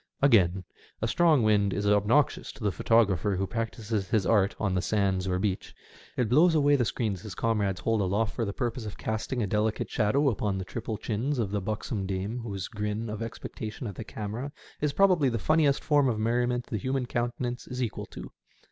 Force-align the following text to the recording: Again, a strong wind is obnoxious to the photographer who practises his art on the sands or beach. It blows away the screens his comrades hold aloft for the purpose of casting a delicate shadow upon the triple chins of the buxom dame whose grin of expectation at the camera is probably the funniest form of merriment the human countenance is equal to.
Again, 0.19 0.63
a 0.99 1.07
strong 1.07 1.43
wind 1.43 1.73
is 1.73 1.85
obnoxious 1.85 2.51
to 2.53 2.63
the 2.63 2.71
photographer 2.71 3.35
who 3.35 3.45
practises 3.45 4.07
his 4.09 4.25
art 4.25 4.55
on 4.59 4.73
the 4.73 4.81
sands 4.81 5.27
or 5.27 5.37
beach. 5.37 5.75
It 6.17 6.27
blows 6.27 6.55
away 6.55 6.75
the 6.75 6.85
screens 6.85 7.21
his 7.21 7.35
comrades 7.35 7.81
hold 7.81 8.01
aloft 8.01 8.33
for 8.33 8.43
the 8.43 8.51
purpose 8.51 8.87
of 8.87 8.97
casting 8.97 9.43
a 9.43 9.45
delicate 9.45 9.91
shadow 9.91 10.29
upon 10.29 10.57
the 10.57 10.65
triple 10.65 10.97
chins 10.97 11.37
of 11.37 11.51
the 11.51 11.61
buxom 11.61 12.07
dame 12.07 12.39
whose 12.39 12.67
grin 12.67 13.11
of 13.11 13.21
expectation 13.21 13.85
at 13.85 13.93
the 13.93 14.03
camera 14.03 14.51
is 14.81 14.91
probably 14.91 15.29
the 15.29 15.37
funniest 15.37 15.83
form 15.83 16.09
of 16.09 16.17
merriment 16.19 16.65
the 16.65 16.77
human 16.77 17.05
countenance 17.05 17.67
is 17.67 17.83
equal 17.83 18.07
to. 18.07 18.31